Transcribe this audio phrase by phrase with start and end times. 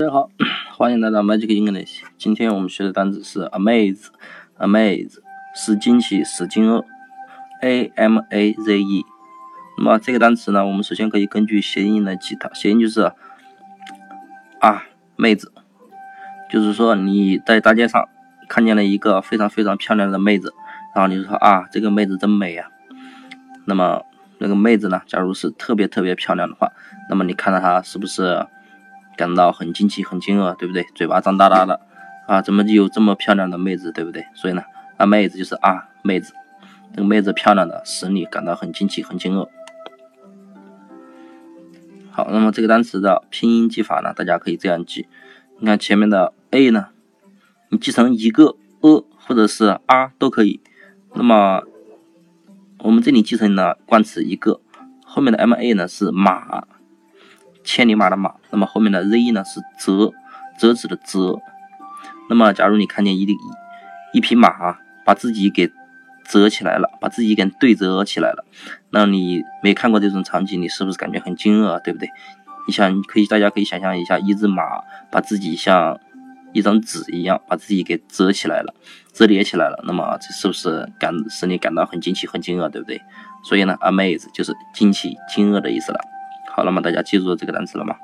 [0.00, 0.30] 大家好，
[0.78, 2.00] 欢迎来到 Magic English。
[2.16, 5.18] 今天我们学的单词是 amaze，amaze
[5.54, 6.82] 是惊奇，是惊愕
[7.60, 9.04] ，a m a z e。
[9.76, 12.50] 那么这个单词呢，我们首先可以根据谐音来记它。
[12.54, 13.12] 谐音就是
[14.60, 14.84] 啊，
[15.16, 15.52] 妹子，
[16.50, 18.08] 就是说你在大街上
[18.48, 20.54] 看见了一个非常非常漂亮的妹子，
[20.94, 22.70] 然后你就说啊，这个妹子真美呀。
[23.66, 24.02] 那么
[24.38, 26.72] 那个妹子呢，假如是特别特别漂亮的话，
[27.10, 28.46] 那么你看到她是不是？
[29.20, 30.82] 感到很惊奇、很惊愕，对不对？
[30.94, 31.78] 嘴巴张大大的
[32.26, 34.24] 啊，怎么就有这么漂亮的妹子，对不对？
[34.34, 34.62] 所以呢，
[34.96, 36.32] 啊，妹子就是啊，妹子，
[36.94, 39.46] 这个妹子漂亮的使你感到很惊奇、很惊愕。
[42.10, 45.06] 好，那么这个单词的拼音记法呢，大家可以这样记。
[45.58, 46.86] 你看前面的 a 呢，
[47.68, 50.60] 你记成一个 a 或者是 r 都可以。
[51.14, 51.62] 那么
[52.78, 54.62] 我们这里记成了冠词一个，
[55.04, 56.64] 后面的 m a 呢是马。
[57.64, 60.12] 千里马的马，那么后面的 z 呢是折，
[60.58, 61.38] 折纸的折。
[62.28, 63.26] 那么假如你看见一
[64.12, 65.70] 一匹马把自己给
[66.28, 68.44] 折起来了，把自己给对折起来了，
[68.90, 72.08] 那你没看过这种场景，你是不是感觉很惊愕，对不对？
[72.66, 74.62] 你想可以，大家可以想象一下，一只马
[75.10, 75.98] 把自己像
[76.52, 78.74] 一张纸一样把自己给折起来了，
[79.12, 83.00] 折叠起来了，那么这是不是感使你感到很惊奇、很惊愕，对不对？
[83.42, 85.98] 所以呢，amaze 就是惊奇、惊愕的意思了。
[86.60, 86.82] 好了吗？
[86.82, 87.96] 大家记住这个单词了吗？